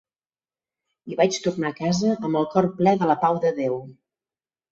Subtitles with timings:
[1.13, 3.77] I vaig tornar a casa amb el cor ple de la pau de Déu.